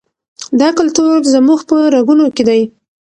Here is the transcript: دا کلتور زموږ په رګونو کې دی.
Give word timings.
دا 0.59 0.67
کلتور 0.77 1.17
زموږ 1.33 1.59
په 1.69 1.75
رګونو 1.95 2.25
کې 2.35 2.43
دی. 2.49 2.61